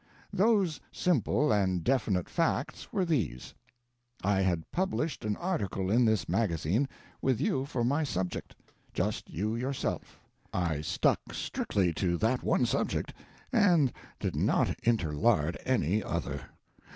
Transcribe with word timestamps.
Those 0.33 0.79
simple 0.91 1.51
and 1.51 1.83
definite 1.83 2.27
facts 2.27 2.91
were 2.91 3.05
these: 3.05 3.53
I 4.23 4.41
had 4.41 4.71
published 4.71 5.23
an 5.23 5.35
article 5.35 5.91
in 5.91 6.05
this 6.05 6.27
magazine, 6.27 6.89
with 7.21 7.39
you 7.39 7.65
for 7.65 7.83
my 7.83 8.03
subject; 8.03 8.55
just 8.95 9.29
you 9.29 9.55
yourself; 9.55 10.19
I 10.51 10.81
stuck 10.81 11.19
strictly 11.33 11.93
to 11.93 12.17
that 12.17 12.41
one 12.41 12.65
subject, 12.65 13.13
and 13.53 13.93
did 14.19 14.35
not 14.35 14.75
interlard 14.83 15.55
any 15.67 16.01
other. 16.01 16.45